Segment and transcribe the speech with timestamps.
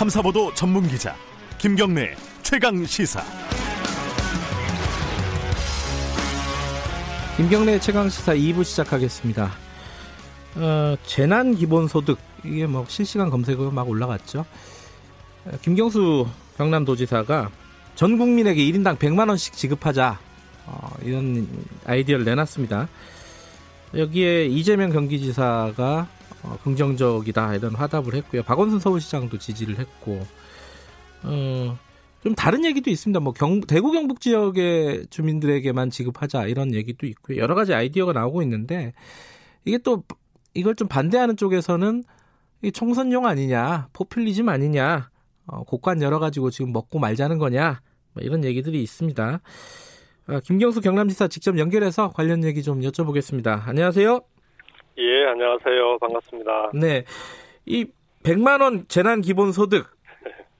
[0.00, 1.14] 탐사보도 전문 기자
[1.58, 3.22] 김경래 최강 시사.
[7.36, 9.50] 김경래 최강 시사 2부 시작하겠습니다.
[10.56, 12.16] 어, 재난 기본 소득
[12.46, 14.46] 이게 뭐 실시간 검색어 막 올라갔죠.
[15.44, 16.26] 어, 김경수
[16.56, 17.50] 경남도지사가
[17.94, 20.18] 전 국민에게 1인당 100만 원씩 지급하자
[20.64, 21.46] 어, 이런
[21.84, 22.88] 아이디어를 내놨습니다.
[23.94, 26.08] 여기에 이재명 경기지사가
[26.42, 28.42] 어, 긍정적이다 이런 화답을 했고요.
[28.42, 30.26] 박원순 서울시장도 지지를 했고
[31.22, 31.78] 어,
[32.22, 33.20] 좀 다른 얘기도 있습니다.
[33.20, 37.38] 뭐 경, 대구 경북 지역의 주민들에게만 지급하자 이런 얘기도 있고요.
[37.38, 38.92] 여러 가지 아이디어가 나오고 있는데
[39.64, 40.04] 이게 또
[40.54, 42.04] 이걸 좀 반대하는 쪽에서는
[42.62, 45.10] 이 총선용 아니냐, 포퓰리즘 아니냐,
[45.46, 47.80] 어, 곡관 열어가지고 지금 먹고 말자는 거냐,
[48.12, 49.40] 뭐 이런 얘기들이 있습니다.
[50.28, 53.66] 어, 김경수 경남지사 직접 연결해서 관련 얘기 좀 여쭤보겠습니다.
[53.66, 54.20] 안녕하세요.
[55.00, 55.98] 예, 안녕하세요.
[55.98, 56.70] 반갑습니다.
[56.74, 57.04] 네.
[57.66, 57.86] 이
[58.22, 59.86] 100만 원 재난 기본 소득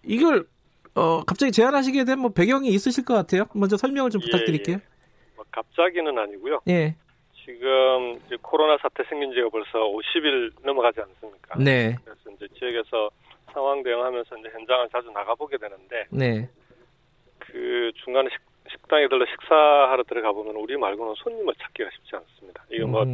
[0.04, 0.46] 이걸
[0.94, 3.44] 어 갑자기 제안하시게 된 뭐 배경이 있으실 것 같아요.
[3.54, 4.76] 먼저 설명을 좀 예, 부탁드릴게요.
[4.76, 4.80] 예.
[5.36, 6.60] 뭐 갑자기는 아니고요.
[6.68, 6.94] 예.
[7.44, 11.58] 지금 코로나 사태 생긴 지가 벌써 50일 넘어가지 않습니까?
[11.58, 11.96] 네.
[12.04, 13.10] 그래서 이제 지역에서
[13.52, 16.48] 상황 대응하면서 이제 현장을 자주 나가보게 되는데 네.
[17.38, 18.38] 그 중간에 식,
[18.70, 22.64] 식당에 들러 식사하러 들어가 보면 우리 말고는 손님을 찾기가 쉽지 않습니다.
[22.70, 23.04] 이거 뭐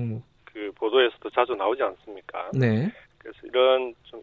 [0.57, 2.51] 그 음, 보도에서도 자주 나오지 않습니까?
[2.55, 2.91] 네.
[3.19, 4.23] 그래서 이런 좀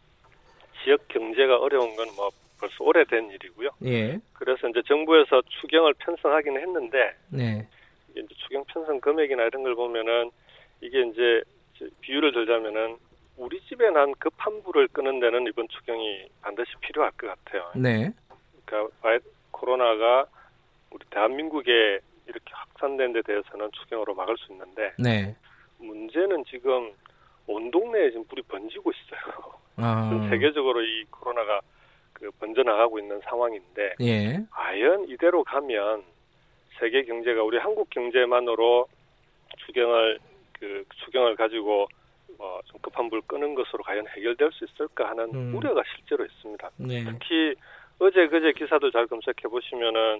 [0.83, 3.69] 지역 경제가 어려운 건 뭐 벌써 오래된 일이고요.
[3.85, 4.19] 예.
[4.33, 7.67] 그래서 이제 정부에서 추경을 편성하기는 했는데 네.
[8.09, 10.31] 이게 이제 추경 편성 금액이나 이런 걸 보면은
[10.81, 11.43] 이게 이제
[12.01, 12.97] 비유를 들자면은
[13.35, 17.69] 우리 집에 난 급한 불을 끄는 데는 이번 추경이 반드시 필요할 것 같아요.
[17.75, 18.11] 네.
[18.65, 18.95] 그러니까
[19.51, 20.25] 코로나가
[20.89, 25.35] 우리 대한민국에 이렇게 확산된 데 대해서는 추경으로 막을 수 있는데 네.
[25.83, 26.91] 문제는 지금
[27.47, 29.53] 온 동네에 지금 불이 번지고 있어요.
[29.77, 30.09] 아.
[30.09, 31.61] 전 세계적으로 이 코로나가
[32.13, 34.39] 그 번져나가고 있는 상황인데 예.
[34.51, 36.03] 과연 이대로 가면
[36.79, 38.88] 세계 경제가 우리 한국 경제만으로
[39.66, 40.19] 추경을
[40.59, 41.88] 그 추경을 가지고
[42.38, 45.55] 뭐좀 급한 불 끄는 것으로 과연 해결될 수 있을까 하는 음.
[45.55, 46.69] 우려가 실제로 있습니다.
[46.77, 47.03] 네.
[47.03, 47.55] 특히
[47.99, 50.19] 어제 그제 기사들 잘 검색해 보시면은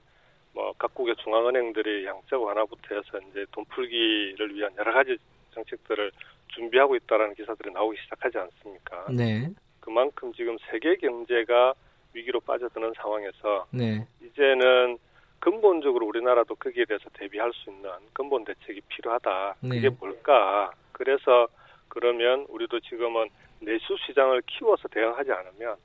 [0.53, 5.18] 뭐 각국의 중앙은행들이 양적 완화부터 해서 이제 돈 풀기를 위한 여러 가지
[5.53, 6.12] 정책들을
[6.47, 9.08] 준비하고 있다라는 기사들이 나오기 시작하지 않습니까?
[9.12, 9.50] 네.
[9.80, 11.74] 그만큼 지금 세계 경제가
[12.14, 14.06] 위기로 빠져드는 상황에서 네.
[14.22, 14.97] 이제는
[15.40, 19.56] 근본적으로 우리나라도 거기에 대해서 대비할 수 있는 근본 대책이 필요하다.
[19.62, 19.69] 네.
[19.69, 20.72] 그게 뭘까?
[20.94, 21.47] 그래서
[21.90, 25.75] 그러면 우리도 지금은 내수 시장을 키워서 대응하지 않으면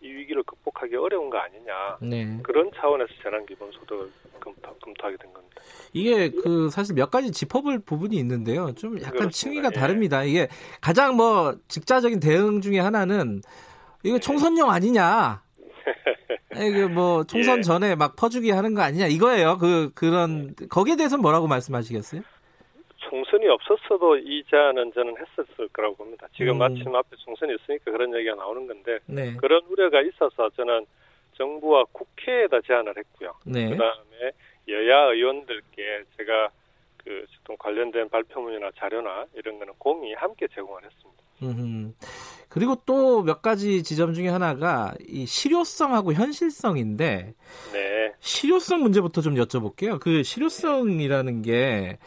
[0.00, 1.98] 이 위기를 극복하기 어려운 거 아니냐.
[2.00, 2.38] 네.
[2.42, 4.10] 그런 차원에서 재난 기본소득을
[4.40, 5.60] 검토, 검토하게 된 겁니다.
[5.92, 8.72] 이게 그 사실 몇 가지 짚어볼 부분이 있는데요.
[8.74, 9.30] 좀 약간 그렇습니다.
[9.30, 9.80] 층위가 예.
[9.80, 10.22] 다릅니다.
[10.22, 10.48] 이게
[10.80, 14.10] 가장 뭐 직자적인 대응 중에 하나는 네.
[14.10, 15.42] 이거 총선용 아니냐.
[16.54, 17.62] 이게 뭐 총선 예.
[17.62, 19.58] 전에 막 퍼주기 하는 거 아니냐 이거예요.
[19.58, 22.22] 그 그런 거기에 대해서 는 뭐라고 말씀하시겠어요?
[23.28, 26.26] 총선이 없었어도 이 제안은 저는 했었을 거라고 봅니다.
[26.36, 26.58] 지금 음.
[26.58, 29.34] 마침 앞에 총선이 있으니까 그런 얘기가 나오는 건데 네.
[29.36, 30.86] 그런 우려가 있어서 저는
[31.34, 33.34] 정부와 국회에다 제안을 했고요.
[33.44, 33.70] 네.
[33.70, 34.32] 그다음에
[34.68, 36.50] 여야 의원들께 제가
[36.96, 41.22] 그좀 관련된 발표문이나 자료나 이런 거는 공이 함께 제공을 했습니다.
[41.42, 41.92] 음흠.
[42.48, 47.34] 그리고 또 몇 가지 지점 중에 하나가 이 실효성하고 현실성인데
[47.72, 50.00] 네, 실효성 문제부터 좀 여쭤볼게요.
[50.00, 51.98] 그 실효성이라는 게,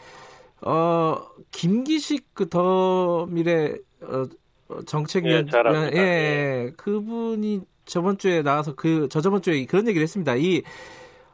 [0.64, 1.16] 어,
[1.50, 4.24] 김기식 그 더 미래, 어,
[4.68, 5.96] 어, 정책위원, 예, 잘 압니다.
[5.96, 10.34] 예, 그분이 저번 주에 나와서 그, 저저번 주에 그런 얘기를 했습니다.
[10.36, 10.62] 이,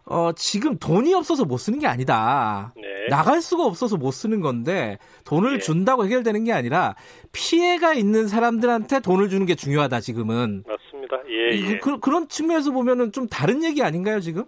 [0.07, 2.73] 어, 지금 돈이 없어서 못 쓰는 게 아니다.
[2.77, 5.59] 네, 나갈 수가 없어서 못 쓰는 건데 돈을 예.
[5.59, 6.95] 준다고 해결되는 게 아니라
[7.33, 11.17] 피해가 있는 사람들한테 돈을 주는 게 중요하다 지금은 맞습니다.
[11.29, 11.79] 예, 이- 예.
[11.79, 14.45] 그, 런 측면에서 보면은 좀 다른 얘기 아닌가요 지금?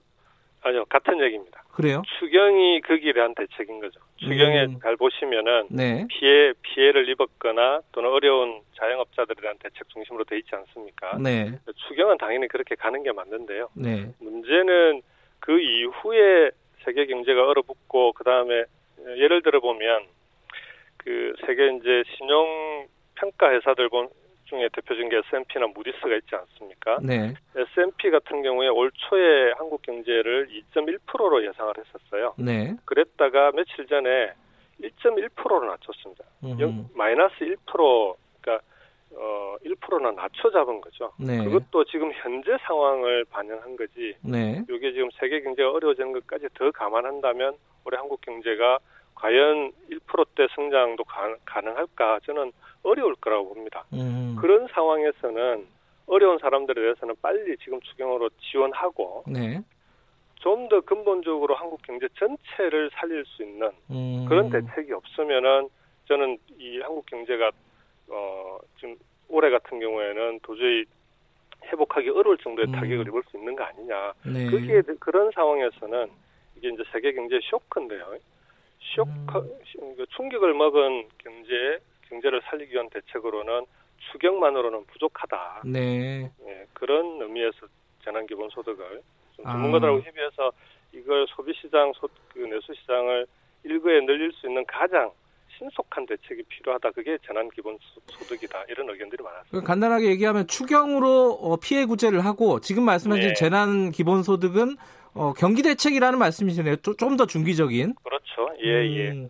[0.62, 1.62] 아니요, 같은 얘기입니다.
[1.72, 2.03] 그래요?
[2.19, 3.98] 추경이 그 길에 한 대책인 거죠.
[4.16, 4.78] 추경에 음.
[4.82, 6.06] 잘 보시면은 네.
[6.09, 11.16] 피해 피해를 입었거나 또는 어려운 자영업자들에 대한 대책 중심으로 돼 있지 않습니까?
[11.18, 11.59] 네.
[11.89, 13.68] 추경은 당연히 그렇게 가는 게 맞는데요.
[13.74, 14.12] 네.
[14.21, 15.01] 문제는
[15.39, 16.51] 그 이후에
[16.84, 18.65] 세계 경제가 얼어붙고 그 다음에
[19.16, 20.03] 예를 들어 보면
[20.98, 24.10] 그 세계 이제 신용 평가 회사들 본-
[24.51, 26.99] 중에 대표적인 게 S&P나 무디스가 있지 않습니까?
[27.03, 27.33] 네.
[27.57, 32.35] S&P 같은 경우에 올 초에 한국 경제를 2.1%로 예상을 했었어요.
[32.37, 32.75] 네.
[32.85, 34.33] 그랬다가 며칠 전에
[34.83, 36.25] 1.1%로 낮췄습니다.
[36.61, 38.65] 영- 마이너스 1% 그러니까
[39.13, 41.13] 어 1%나 낮춰 잡은 거죠.
[41.19, 41.43] 네.
[41.45, 44.15] 그것도 지금 현재 상황을 반영한 거지.
[44.23, 44.63] 네.
[44.69, 47.55] 이게 지금 세계 경제가 어려워지는 것까지 더 감안한다면
[47.85, 48.79] 올해 한국 경제가
[49.21, 52.53] 과연 1%대 성장도 가, 능할까 저는
[52.83, 53.84] 어려울 거라고 봅니다.
[53.93, 54.37] 음.
[54.41, 55.67] 그런 상황에서는
[56.07, 59.63] 어려운 사람들에 대해서는 빨리 지금 추경으로 지원하고 네.
[60.41, 64.25] 좀 더 근본적으로 한국 경제 전체를 살릴 수 있는 음.
[64.28, 65.69] 그런 대책이 없으면은
[66.07, 67.51] 저는 이 한국 경제가
[68.09, 68.97] 어 지금
[69.28, 70.84] 올해 같은 경우에는 도저히
[71.66, 72.73] 회복하기 어려울 정도의 음.
[72.73, 74.13] 타격을 입을 수 있는 거 아니냐.
[74.25, 74.47] 네.
[74.47, 76.09] 그게 그런 상황에서는
[76.57, 78.16] 이게 이제 세계 경제 쇼크인데요.
[78.80, 79.10] 쇼크
[79.82, 79.94] 음.
[79.97, 81.78] 그 충격을 먹은 경제
[82.09, 83.66] 경제를 살리기 위한 대책으로는
[84.12, 85.62] 추경만으로는 부족하다.
[85.66, 86.30] 네.
[86.47, 87.66] 예, 그런 의미에서
[88.03, 89.03] 재난 기본 소득을
[89.36, 89.53] 좀 아.
[89.53, 90.53] 전문가들하고 협의해서
[90.92, 93.27] 이걸 소비 시장, 소, 그 내수 시장을
[93.65, 95.12] 일거에 늘릴 수 있는 가장
[95.60, 96.91] 신속한 대책이 필요하다.
[96.92, 98.65] 그게 재난 기본 소- 소득이다.
[98.68, 99.51] 이런 의견들이 많았습니다.
[99.60, 103.34] 그 간단하게 얘기하면 추경으로 어, 피해 구제를 하고 지금 말씀하신 네.
[103.34, 104.77] 재난 기본 소득은
[105.12, 106.77] 어, 경기 대책이라는 말씀이시네요.
[106.77, 107.95] 좀 더 중기적인.
[108.03, 108.48] 그렇죠.
[108.65, 109.10] 예, 예.
[109.10, 109.28] 음.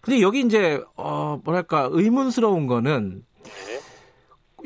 [0.00, 3.75] 근데 여기 이제 어, 뭐랄까 의문스러운 거는 네.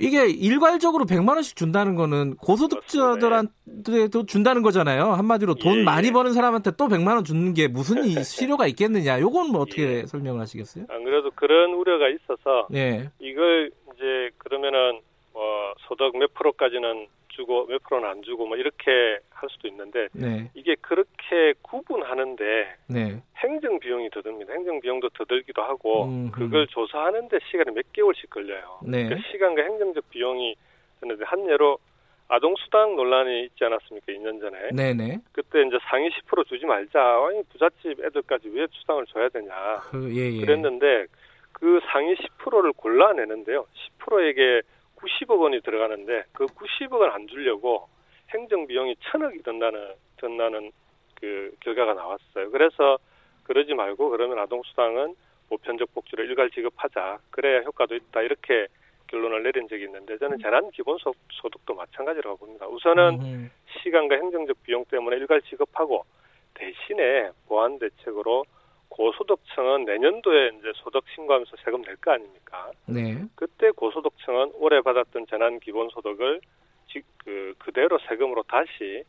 [0.00, 5.12] 이게 일괄적으로 100만 원씩 준다는 거는 고소득자들한테도 준다는 거잖아요.
[5.12, 6.12] 한마디로 돈 예, 많이 예.
[6.12, 9.20] 버는 사람한테 또 100만 원 주는 게 무슨 이- 실효가 있겠느냐.
[9.20, 10.06] 요건 뭐 어떻게 예.
[10.06, 10.86] 설명을 하시겠어요?
[10.88, 13.08] 안 그래도 그런 우려가 있어서 네.
[13.20, 15.00] 이걸 이제 그러면은
[15.32, 15.42] 뭐
[15.88, 20.50] 소득 몇 프로까지는 주고 몇 프로는 안 주고 뭐 이렇게 할 수도 있는데 네.
[20.54, 23.22] 이게 그렇게 구분하는데 네.
[23.38, 24.52] 행정 비용이 더 듭니다.
[24.52, 28.80] 행정 비용도 더 들기도 하고 음, 그걸 조사하는데 시간이 몇 개월씩 걸려요.
[28.86, 29.08] 네.
[29.08, 30.54] 그 시간과 행정적 비용이
[31.00, 31.78] 드는데 한 예로
[32.28, 34.12] 아동 수당 논란이 있지 않았습니까?
[34.12, 34.70] 2년 전에.
[34.72, 35.18] 네, 네.
[35.32, 37.00] 그때 이제 상위 10% 주지 말자.
[37.26, 39.78] 아니 부잣집 애들까지 왜 수당을 줘야 되냐.
[39.90, 40.40] 그, 예, 예.
[40.40, 41.06] 그랬는데
[41.52, 43.66] 그 상위 10%를 골라내는데요.
[43.98, 44.62] 10%에게
[45.00, 47.88] 90억 원이 들어가는데 그 90억을 안 주려고
[48.32, 50.70] 행정 비용이 천억이 든다는 든다는
[51.20, 52.50] 그 결과가 나왔어요.
[52.50, 52.98] 그래서
[53.44, 55.14] 그러지 말고 그러면 아동 수당은
[55.48, 57.18] 보편적 복지로 일괄 지급하자.
[57.30, 58.22] 그래야 효과도 있다.
[58.22, 58.66] 이렇게
[59.08, 62.68] 결론을 내린 적이 있는데 저는 재난 기본 소- 소득도 마찬가지라고 봅니다.
[62.68, 63.50] 우선은 음,
[63.82, 66.04] 시간과 행정적 비용 때문에 일괄 지급하고
[66.54, 68.44] 대신에 보완 대책으로
[69.00, 72.70] 고소득층은 내년도에 이제 소득 신고하면서 세금 낼 거 아닙니까?
[72.84, 73.24] 네.
[73.34, 76.42] 그때 고소득층은 올해 받았던 재난 기본 소득을
[76.88, 79.02] 지, 그 그대로 세금으로 다시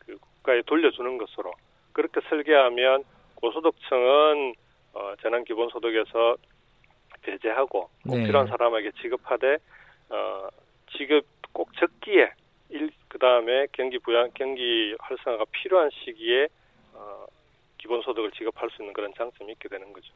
[0.00, 1.50] 그 국가에 돌려주는 것으로
[1.94, 3.04] 그렇게 설계하면
[3.36, 4.52] 고소득층은
[4.92, 6.36] 어, 재난 기본 소득에서
[7.22, 8.26] 배제하고 꼭 네.
[8.26, 9.56] 필요한 사람에게 지급하되
[10.10, 10.48] 어,
[10.92, 11.24] 지급
[11.54, 12.32] 꼭 적기에
[12.68, 16.48] 일 그다음에 경기 부양 경기 활성화가 필요한 시기에
[16.92, 17.24] 어,
[17.78, 20.12] 기본소득을 지급할 수 있는 그런 장점이 있게 되는 거죠.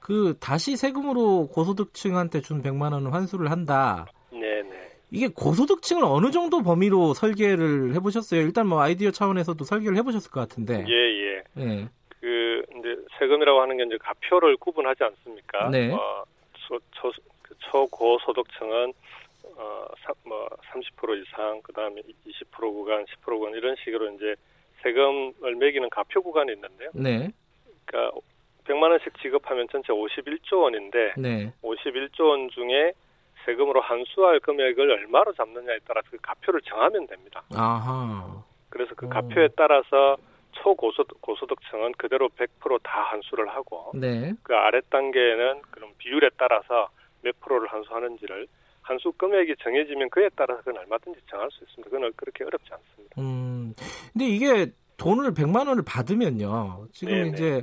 [0.00, 4.06] 그 다시 세금으로 고소득층한테 준 100만 원을 환수를 한다.
[4.30, 4.90] 네, 네.
[5.10, 8.40] 이게 고소득층을 어느 정도 범위로 설계를 해보셨어요?
[8.40, 10.84] 일단 뭐 아이디어 차원에서도 설계를 해보셨을 것 같은데.
[10.86, 11.42] 예, 예.
[11.58, 11.88] 예.
[12.20, 15.70] 그 이제 세금이라고 하는 게 이제 가표를 구분하지 않습니까?
[15.70, 15.92] 네.
[15.92, 17.10] 어, 초, 초,
[17.42, 18.92] 그 초고소득층은
[19.56, 24.36] 어, 사, 뭐30% 이상, 그 다음에 20% 구간, 10% 구간 이런 식으로 이제
[24.82, 26.90] 세금을 매기는 가표 구간이 있는데요.
[26.94, 27.30] 네.
[27.84, 28.18] 그러니까
[28.64, 31.52] 100만 원씩 지급하면 전체 51조 원인데 네.
[31.62, 32.92] 51조 원 중에
[33.44, 37.42] 세금으로 환수할 금액을 얼마로 잡느냐에 따라서 그 가표를 정하면 됩니다.
[37.54, 38.44] 아하.
[38.68, 39.08] 그래서 그 어.
[39.08, 40.16] 가표에 따라서
[40.52, 44.34] 초고소득 고소득층은 그대로 100%다 환수를 하고 네.
[44.42, 46.88] 그 아래 단계에는 그런 비율에 따라서
[47.22, 48.46] 몇 프로를 환수하는지를
[48.88, 51.90] 환수 금액이 정해지면 그에 따라서 그건 얼마든지 정할 수 있습니다.
[51.90, 53.20] 그건 그렇게 어렵지 않습니다.
[53.20, 53.74] 음.
[54.12, 56.86] 근데 이게 돈을 100만 원을 받으면요.
[56.92, 57.28] 지금 네네.
[57.28, 57.62] 이제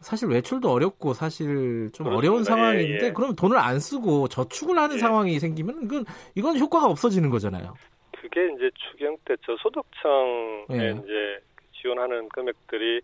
[0.00, 2.16] 사실 외출도 어렵고 사실 좀 그렇습니다.
[2.16, 3.12] 어려운 상황인데 예, 예.
[3.12, 4.98] 그러면 돈을 안 쓰고 저축을 하는 예.
[4.98, 6.04] 상황이 생기면 이건
[6.34, 7.74] 이건 효과가 없어지는 거잖아요.
[8.20, 10.90] 그게 이제 추경 때 저소득층에 예.
[10.98, 11.40] 이제
[11.80, 13.00] 지원하는 금액들이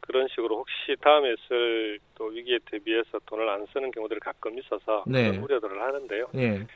[0.00, 5.30] 그런 식으로 혹시 다음에 있을 또 위기에 대비해서 돈을 안 쓰는 경우들이 가끔 있어서 네.
[5.30, 6.28] 그런 우려들을 하는데요.
[6.36, 6.66] 예.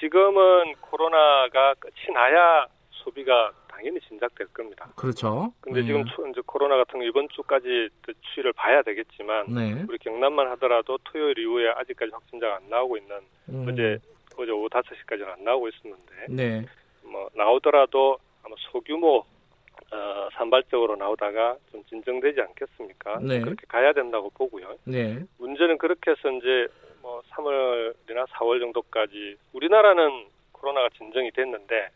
[0.00, 4.88] 지금은 코로나가 끝이 나야 소비가 당연히 진작될 겁니다.
[4.96, 5.52] 그렇죠.
[5.60, 5.84] 근데 예.
[5.84, 9.84] 지금 추- 이제 코로나 같은 거 이번 주까지 또 추이를 봐야 되겠지만 네.
[9.88, 13.16] 우리 경남만 하더라도 토요일 이후에 아직까지 확진자가 안 나오고 있는
[13.48, 13.66] 음.
[13.68, 13.98] 어제
[14.36, 16.66] 어제 오후 5시까지는 안 나오고 있었는데 네.
[17.04, 19.24] 뭐 나오더라도 아마 소규모
[19.92, 23.18] 어, 산발적으로 나오다가 좀 진정되지 않겠습니까?
[23.20, 23.40] 네.
[23.40, 24.76] 그렇게 가야 된다고 보고요.
[24.84, 25.18] 네.
[25.38, 26.68] 문제는 그렇게 해서 이제
[27.02, 31.88] 뭐 3월이나 4월 정도까지 우리나라는 코로나가 진정이 됐는데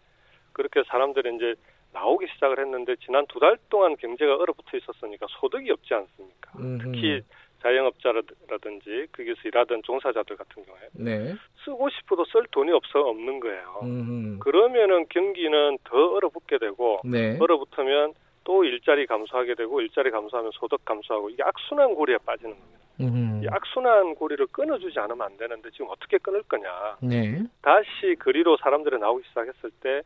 [0.52, 1.54] 그렇게 사람들이 이제
[1.92, 6.52] 나오기 시작을 했는데 지난 두 달 동안 경제가 얼어붙어 있었으니까 소득이 없지 않습니까?
[6.58, 6.78] 음흠.
[6.84, 7.22] 특히
[7.62, 11.34] 자영업자라든지 거기서 일하던 종사자들 같은 경우에 네.
[11.64, 13.80] 쓰고 싶어도 쓸 돈이 없어 없는 거예요.
[13.82, 14.38] 음흠.
[14.40, 17.38] 그러면은 경기는 더 얼어붙게 되고 네.
[17.40, 22.78] 얼어붙으면 또 일자리 감소하게 되고 일자리 감소하면 소득 감소하고 이게 악순환 고리에 빠지는 겁니다.
[23.00, 23.40] 음.
[23.42, 26.96] 이 악순환 고리를 끊어주지 않으면 안 되는데 지금 어떻게 끊을 거냐.
[27.00, 27.42] 네.
[27.62, 30.02] 다시 거리로 사람들이 나오기 시작했을 때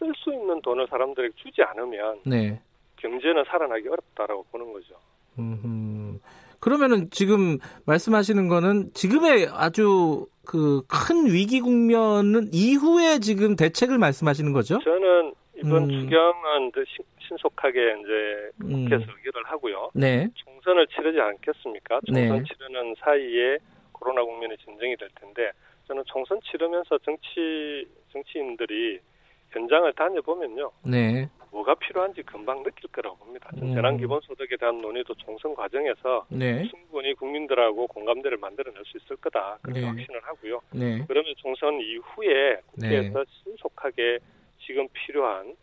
[0.00, 2.58] 쓸 수 있는 돈을 사람들에게 주지 않으면 네.
[2.96, 4.94] 경제는 살아나기 어렵다라고 보는 거죠.
[5.38, 6.18] 음.
[6.58, 14.78] 그러면은 지금 말씀하시는 거는 지금의 아주 그 큰 위기 국면은 이후에 지금 대책을 말씀하시는 거죠?
[14.82, 15.90] 저는 이번 음.
[15.90, 16.72] 추경은
[17.30, 18.84] 신- 신속하게 이제 음.
[18.84, 19.90] 국회에서 의결을 하고요.
[19.94, 20.28] 네.
[20.34, 22.00] 총선을 치르지 않겠습니까?
[22.12, 22.26] 네.
[22.28, 23.58] 총선 치르는 사이에
[23.92, 25.52] 코로나 국면이 진정이 될 텐데
[25.86, 28.98] 저는 총선 치르면서 정치 정치인들이
[29.50, 30.70] 현장을 다녀보면요.
[30.86, 31.28] 네.
[31.52, 33.50] 뭐가 필요한지 금방 느낄 거라고 봅니다.
[33.60, 33.74] 음.
[33.74, 36.64] 재난 기본소득에 대한 논의도 총선 과정에서 네.
[36.68, 39.58] 충분히 국민들하고 공감대를 만들어낼 수 있을 거다.
[39.62, 39.86] 그렇게 네.
[39.86, 40.60] 확신을 하고요.
[40.72, 41.04] 네.
[41.08, 42.88] 그러면 총선 이후에 네.
[42.88, 44.18] 국회에서 신속하게
[44.64, 45.56] 지금 필요한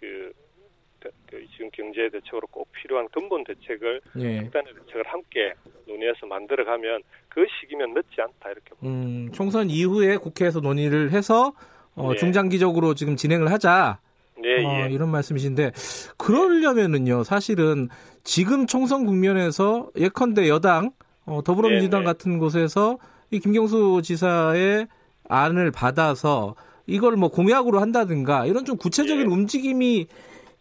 [0.00, 0.32] 그
[1.56, 4.42] 지금 경제 대책으로 꼭 필요한 근본 대책을 네.
[4.42, 5.54] 극단의 대책을 함께
[5.86, 9.06] 논의해서 만들어가면 그 시기면 늦지 않다 이렇게 봅니다.
[9.06, 11.52] 음, 총선 이후에 국회에서 논의를 해서
[11.94, 12.18] 어, 네.
[12.18, 13.98] 중장기적으로 지금 진행을 하자.
[14.36, 14.92] 네, 어, 예.
[14.92, 15.72] 이런 말씀이신데
[16.18, 17.88] 그러려면은요 사실은
[18.24, 20.90] 지금 총선 국면에서 예컨대 여당
[21.24, 22.12] 어, 더불어민주당 네, 네.
[22.12, 22.98] 같은 곳에서
[23.30, 24.86] 이 김경수 지사의
[25.28, 26.56] 안을 받아서
[26.86, 29.32] 이걸 뭐 공약으로 한다든가 이런 좀 구체적인 예.
[29.32, 30.06] 움직임이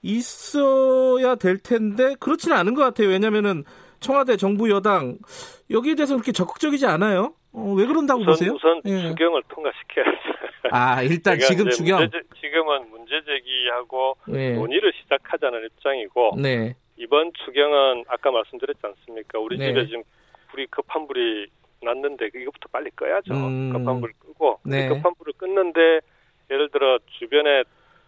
[0.03, 3.63] 있어야 될 텐데 그렇지는 않은 것 같아요 왜냐면은
[3.99, 5.17] 청와대 정부 여당
[5.71, 8.51] 여기에 대해서 그렇게 적극적이지 않아요 어, 왜 그런다고 우선, 보세요?
[8.53, 9.09] 우선 예.
[9.09, 10.19] 추경을 통과시켜야죠.
[10.71, 14.55] 아 일단 지금 추경 문제, 제- 지금은 문제 제기하고 네.
[14.55, 16.75] 논의를 시작하자는 입장이고 네.
[16.97, 19.37] 이번 추경은 아까 말씀드렸지 않습니까?
[19.37, 19.67] 우리 네.
[19.67, 20.01] 집에 지금
[20.49, 21.45] 불이 급한 불이
[21.83, 23.33] 났는데 이것부터 빨리 꺼야죠.
[23.35, 23.71] 음.
[23.71, 24.87] 급한 불 끄고 네.
[24.89, 25.99] 급한 불을 끄는데
[26.49, 27.63] 예를 들어 주변에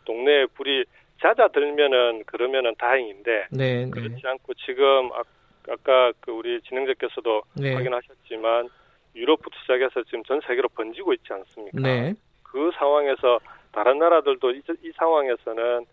[0.05, 0.85] 동네에 불이
[1.25, 3.89] 잦아들면은 그러면은 다행인데 네, 네.
[3.89, 5.23] 그렇지 않고 지금 아,
[5.67, 7.73] 아까 그 우리 진행자께서도 네.
[7.73, 8.69] 확인하셨지만
[9.15, 11.79] 유럽부터 시작해서 지금 전 세계로 번지고 있지 않습니까?
[11.79, 12.13] 네.
[12.43, 13.39] 그 상황에서
[13.71, 15.85] 다른 나라들도 이, 이 상황에서는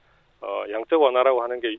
[0.43, 1.77] 어, 양적 완화라고 하는 게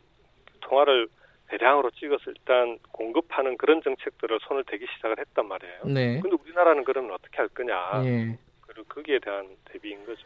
[0.61, 1.07] 통화를
[1.49, 5.81] 대량으로 찍어서 일단 공급하는 그런 정책들을 손을 대기 시작을 했단 말이에요.
[5.85, 6.19] 네.
[6.21, 8.03] 근데 우리나라는 그러면 어떻게 할 거냐?
[8.05, 8.37] 예.
[8.61, 10.25] 그리고 거기에 대한 대비인 거죠.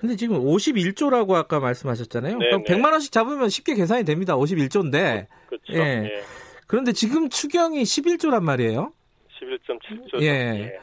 [0.00, 2.38] 근데 지금 51조라고 아까 말씀하셨잖아요.
[2.38, 2.74] 네, 그럼 네.
[2.74, 4.34] 100만 원씩 잡으면 쉽게 계산이 됩니다.
[4.34, 5.26] 51조인데.
[5.46, 5.74] 그렇죠.
[5.74, 6.04] 예.
[6.04, 6.22] 예.
[6.66, 8.94] 그런데 지금 추경이 11조란 말이에요.
[9.38, 10.22] 11.7조.
[10.22, 10.78] 예.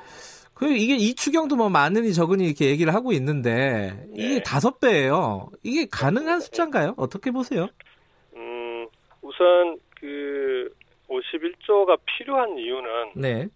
[0.53, 4.43] 그 이게 이 추경도 뭐 많으니 적으니 이렇게 얘기를 하고 있는데 이게 네.
[4.43, 5.49] 다섯 배예요.
[5.63, 6.93] 이게 가능한 숫자인가요?
[6.97, 7.67] 어떻게 보세요?
[8.35, 8.87] 음,
[9.23, 10.71] 우선 그
[11.09, 13.47] 51조가 필요한 이유는 네.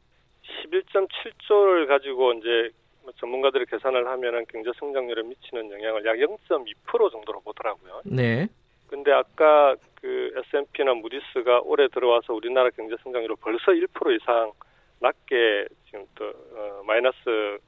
[0.71, 2.80] 11.7조를 가지고 이제 뭐
[3.17, 8.01] 전문가들이 계산을 하면은 경제 성장률에 미치는 영향을 약 0.2% 정도로 보더라고요.
[8.05, 8.47] 네.
[8.87, 14.51] 근데 아까 그 S&P나 무디스가 올해 들어와서 우리나라 경제 성장률을 벌써 1% 이상
[14.99, 17.59] 낮게 지금 또 어, 마이너스를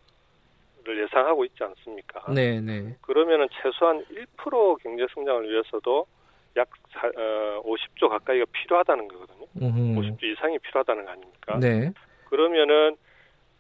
[0.87, 2.31] 예상하고 있지 않습니까?
[2.31, 2.95] 네, 네.
[3.01, 6.05] 그러면은 최소한 1% 경제 성장을 위해서도
[6.57, 9.47] 약 사, 어, 50조 가까이가 필요하다는 거거든요.
[9.61, 9.99] 음흠.
[9.99, 11.59] 50조 이상이 필요하다는 거 아닙니까?
[11.59, 11.91] 네.
[12.25, 12.95] 그러면은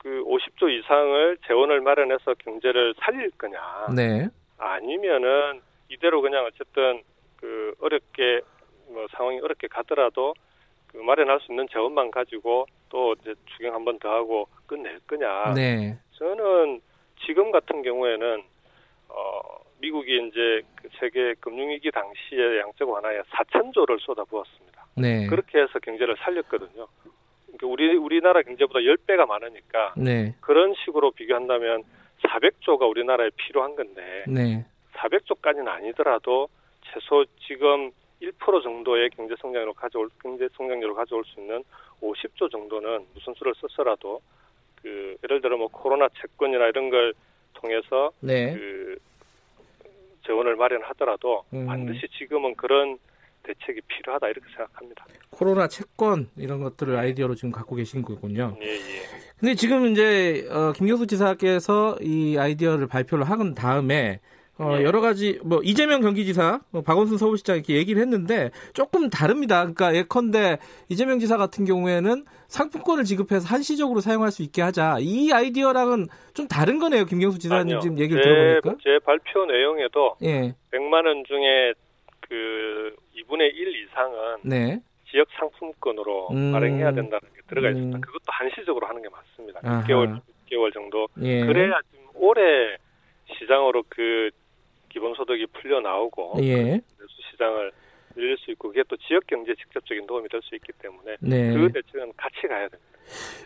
[0.03, 3.87] 그 50조 이상을 재원을 마련해서 경제를 살릴 거냐?
[3.95, 4.27] 네.
[4.57, 7.01] 아니면은 이대로 그냥 어쨌든
[7.37, 8.41] 그 어렵게
[8.89, 10.33] 뭐 상황이 어렵게 가더라도
[10.87, 15.53] 그 마련할 수 있는 재원만 가지고 또 이제 추경 한 번 더 하고 끝낼 거냐?
[15.55, 15.97] 네.
[16.13, 16.81] 저는
[17.25, 18.43] 지금 같은 경우에는
[19.09, 19.41] 어
[19.79, 24.85] 미국이 이제 그 세계 금융위기 당시에 양적 완화에 4천 조를 쏟아부었습니다.
[24.97, 25.27] 네.
[25.27, 26.87] 그렇게 해서 경제를 살렸거든요.
[27.65, 30.35] 우리 우리나라 경제보다 10배가 많으니까 네.
[30.41, 31.83] 그런 식으로 비교한다면
[32.21, 34.65] 400조가 우리나라에 필요한 건데 네.
[34.93, 36.47] 400조까지는 아니더라도
[36.81, 37.91] 최소 지금
[38.21, 41.63] 1% 정도의 경제 성장률을 가져올 경제 성장률을 가져올 수 있는
[42.01, 44.21] 50조 정도는 무슨 수를 썼어라도
[44.81, 47.13] 그 예를 들어 뭐 코로나 채권이나 이런 걸
[47.53, 48.53] 통해서 네.
[48.53, 48.97] 그
[50.25, 51.65] 재원을 마련하더라도 음.
[51.67, 52.97] 반드시 지금은 그런
[53.43, 55.05] 대책이 필요하다 이렇게 생각합니다.
[55.29, 58.57] 코로나 채권 이런 것들을 아이디어로 지금 갖고 계신 거군요.
[58.61, 58.79] 예, 예.
[59.39, 64.19] 근데 지금 이제 어, 김경수 지사께서 이 아이디어를 발표를 한 다음에
[64.59, 64.83] 어, 예.
[64.83, 69.61] 여러 가지 뭐 이재명 경기지사, 뭐 박원순 서울시장 이렇게 얘기를 했는데 조금 다릅니다.
[69.61, 70.59] 그러니까 예컨대
[70.89, 74.97] 이재명 지사 같은 경우에는 상품권을 지급해서 한시적으로 사용할 수 있게 하자.
[74.99, 77.05] 이 아이디어랑은 좀 다른 거네요.
[77.05, 77.79] 김경수 지사님 아니요.
[77.79, 78.83] 지금 얘기를 제, 들어보니까.
[78.83, 81.73] 제 발표 내용에도 예, 100만 원 중에
[82.29, 82.95] 그
[83.27, 86.51] 2분의 1 이상은 네, 지역 상품권으로 음.
[86.51, 87.97] 발행해야 된다는 게 들어가 있습니다.
[87.97, 88.01] 음.
[88.01, 89.59] 그것도 한시적으로 하는 게 맞습니다.
[89.63, 89.83] 아하.
[89.85, 91.07] 6개월, 6개월 정도.
[91.21, 92.77] 예, 그래야 지금 올해
[93.39, 94.29] 시장으로 그
[94.89, 96.81] 기본소득이 풀려 나오고 예, 매수
[97.31, 97.71] 시장을
[98.15, 101.53] 늘릴 수 있고 그게 또 지역 경제에 직접적인 도움이 될 수 있기 때문에 네.
[101.53, 102.93] 그 대책은 같이 가야 됩니다.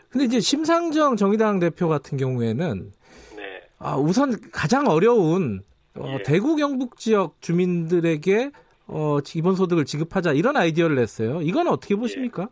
[0.09, 2.91] 근데 이제 심상정 정의당 대표 같은 경우에는
[3.37, 3.61] 네.
[3.79, 5.61] 아, 우선 가장 어려운
[5.95, 6.23] 어, 예.
[6.23, 8.51] 대구 경북 지역 주민들에게
[8.87, 11.41] 어, 기본 소득을 지급하자 이런 아이디어를 냈어요.
[11.41, 12.49] 이건 어떻게 보십니까?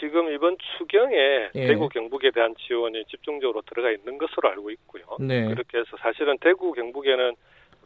[0.00, 1.66] 지금 이번 추경에 예.
[1.66, 5.04] 대구 경북에 대한 지원이 집중적으로 들어가 있는 것으로 알고 있고요.
[5.20, 5.46] 네.
[5.46, 7.34] 그렇게 해서 사실은 대구 경북에는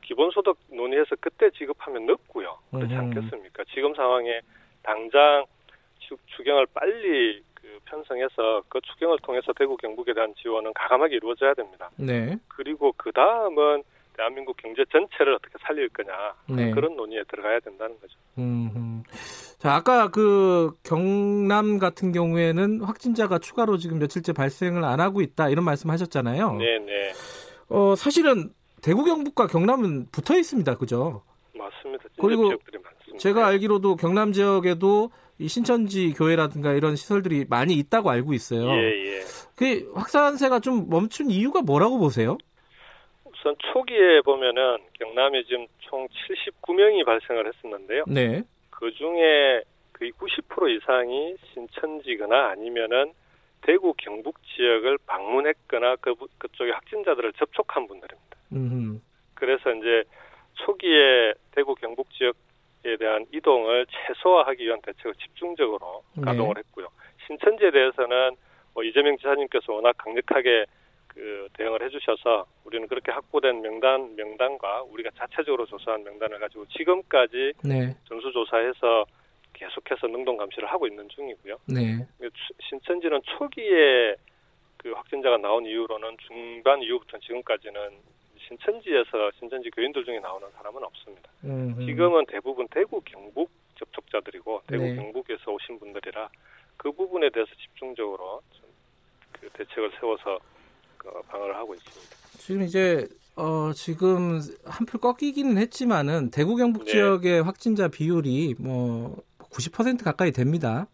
[0.03, 2.59] 기본소득 논의해서 그때 지급하면 늦고요.
[2.71, 3.03] 그렇지 음흠.
[3.03, 3.65] 않겠습니까?
[3.75, 4.41] 지금 상황에
[4.83, 5.45] 당장
[5.99, 11.91] 추, 추경을 빨리 그 편성해서 그 추경을 통해서 대구 경북에 대한 지원은 가감하게 이루어져야 됩니다.
[11.97, 12.37] 네.
[12.49, 13.83] 그리고 그 다음은
[14.17, 16.13] 대한민국 경제 전체를 어떻게 살릴 거냐
[16.49, 16.71] 네.
[16.71, 18.15] 그런 논의에 들어가야 된다는 거죠.
[18.39, 19.03] 음.
[19.59, 25.65] 자, 아까 그 경남 같은 경우에는 확진자가 추가로 지금 며칠째 발생을 안 하고 있다 이런
[25.65, 26.53] 말씀하셨잖아요.
[26.55, 27.13] 네 네
[27.69, 28.51] 어, 사실은
[28.83, 30.77] 대구 경북과 경남은 붙어 있습니다.
[30.77, 31.23] 그죠?
[31.55, 32.05] 맞습니다.
[32.21, 32.53] 그리고.
[33.19, 38.69] 제가 알기로도 경남 지역에도 이 신천지 교회라든가 이런 시설들이 많이 있다고 알고 있어요.
[38.71, 39.21] 예, 예.
[39.55, 42.37] 그 확산세가 좀 멈춘 이유가 뭐라고 보세요?
[43.47, 48.03] 우선 초기에 보면은 경남에 지금 총 79명이 발생을 했었는데요.
[48.09, 48.43] 네.
[48.71, 49.63] 그 중에
[49.93, 53.13] 거의 90% 이상이 신천지거나 아니면은
[53.63, 58.37] 대구 경북 지역을 방문했거나 그 그쪽에 확진자들을 접촉한 분들입니다.
[58.53, 59.01] 음.
[59.35, 60.03] 그래서 이제
[60.55, 66.25] 초기에 대구 경북 지역에 대한 이동을 최소화하기 위한 대책을 집중적으로 네.
[66.25, 66.89] 가동을 했고요.
[67.29, 68.35] 신천지에 대해서는
[68.75, 70.67] 뭐 이재명 지사님께서 워낙 강력하게
[71.17, 77.97] 그 대응을 해주셔서 우리는 그렇게 확보된 명단 명단과 우리가 자체적으로 조사한 명단을 가지고 지금까지 네.
[78.05, 79.07] 전수 조사해서
[79.55, 81.57] 계속해서 능동 감시를 하고 있는 중이고요.
[81.69, 82.07] 네.
[82.69, 84.17] 신천지는 초기에
[84.77, 87.93] 그 확진자가 나온 이후로는 중반 이후부터 지금까지는
[88.47, 91.31] 신천지에서 신천지 교인들 중에 나오는 사람은 없습니다.
[91.45, 91.75] 음.
[91.87, 94.97] 지금은 대부분 대구 경북 접촉자들이고 대구 네.
[94.97, 96.29] 경북에서 오신 분들이라
[96.77, 100.56] 그 부분에 대해서 집중적으로 좀그 대책을 세워서 그
[101.29, 102.17] 방어를 하고 있습니다.
[102.39, 106.93] 지금 이제 어 지금 한풀 꺾이기는 했지만은 대구 경북 네.
[106.93, 110.87] 지역의 확진자 비율이 뭐 90% 가까이 됩니다.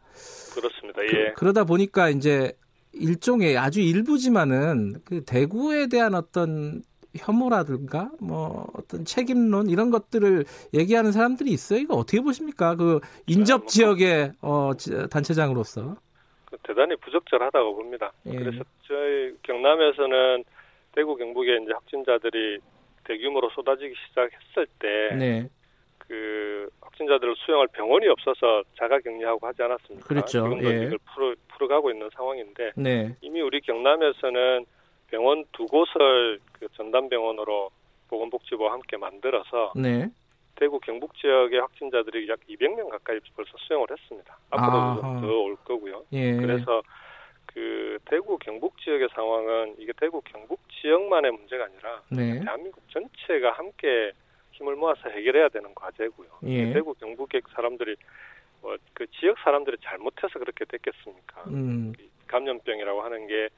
[0.54, 1.02] 그렇습니다.
[1.04, 1.32] 예.
[1.36, 2.52] 그, 러다 보니까 이제
[2.92, 6.82] 일종의 아주 일부지만은 그 대구에 대한 어떤
[7.16, 10.44] 혐오라든가 뭐 어떤 책임론 이런 것들을
[10.74, 11.78] 얘기하는 사람들이 있어요.
[11.80, 12.74] 이거 어떻게 보십니까?
[12.76, 15.96] 그 인접 뭐 지역의 어 지- 단체장으로서.
[16.52, 18.12] 그 대단히 부적절하다고 봅니다.
[18.26, 18.36] 예.
[18.36, 20.44] 그래서 저희 경남에서는
[20.94, 22.58] 대구 경북에 이제 확진자들이
[23.04, 25.48] 대규모로 쏟아지기 시작했을 때 네.
[25.98, 30.06] 그 확진자들을 수용할 병원이 없어서 자가격리하고 하지 않았습니까?
[30.06, 30.44] 그렇죠.
[30.44, 30.84] 지금도 예.
[30.84, 33.16] 이걸 풀어, 풀어가고 있는 상황인데 네.
[33.22, 34.66] 이미 우리 경남에서는
[35.08, 37.70] 병원 두 곳을 그 전담병원으로
[38.08, 40.10] 보건복지부와 함께 만들어서 네.
[40.56, 44.38] 대구 경북 지역의 확진자들이 약 200명 가까이 벌써 수용을 했습니다.
[44.50, 46.04] 앞으로도 더올 거고요.
[46.12, 46.32] 예.
[46.36, 46.82] 그래서
[47.46, 52.40] 그 대구 경북 지역의 상황은 이게 대구 경북 지역만의 문제가 아니라 네.
[52.40, 54.12] 대한민국 전체가 함께
[54.52, 56.28] 힘을 모아서 해결해야 되는 과제고요.
[56.44, 56.72] 예.
[56.72, 57.96] 대구 경북의 사람들이
[58.62, 61.44] 뭐그 지역 사람들이 잘못해서 그렇게 됐겠습니까?
[61.48, 61.92] 음.
[62.28, 63.48] 감염병이라고 하는 게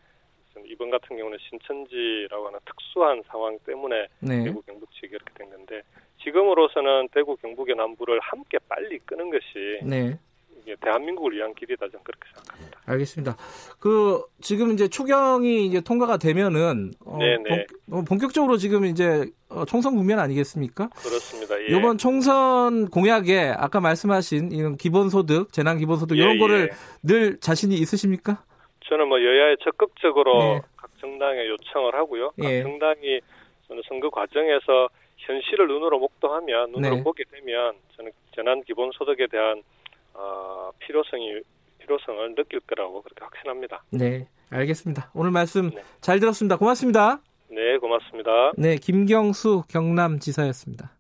[0.67, 4.45] 이번 같은 경우는 신천지라고 하는 특수한 상황 때문에 네.
[4.45, 5.83] 대구 경북 지역이 이렇게 된 건데
[6.23, 10.19] 지금으로서는 대구 경북의 남부를 함께 빨리 끄는 것이 네.
[10.65, 12.81] 이게 대한민국을 위한 길이다 저는 그렇게 생각합니다.
[12.87, 13.37] 알겠습니다.
[13.79, 17.67] 그 지금 이제 추경이 이제 통과가 되면은 어, 네네.
[17.89, 20.89] 본, 어, 본격적으로 지금 이제 어, 총선 국면 아니겠습니까?
[20.89, 21.61] 그렇습니다.
[21.61, 21.77] 예.
[21.77, 26.77] 이번 총선 공약에 아까 말씀하신 이런 기본소득, 재난 기본소득 예, 이런 거를 예.
[27.03, 28.43] 늘 자신이 있으십니까?
[28.89, 30.61] 저는 뭐 여야에 적극적으로 예.
[30.77, 32.33] 각 정당에 요청을 하고요.
[32.43, 32.63] 예.
[32.63, 33.21] 각 정당이
[33.69, 37.03] 저는 선거 과정에서 현실을 눈으로 목도하면 눈으로 네.
[37.03, 39.63] 보게 되면 저는 재난 기본 소득에 대한
[40.13, 41.41] 어, 필요성이
[41.79, 43.83] 필요성을 느낄 거라고 그렇게 확신합니다.
[43.91, 45.11] 네, 알겠습니다.
[45.15, 45.83] 오늘 말씀 네.
[46.01, 46.57] 잘 들었습니다.
[46.57, 47.21] 고맙습니다.
[47.49, 48.53] 네, 고맙습니다.
[48.57, 50.95] 네, 김경수 경남지사였습니다.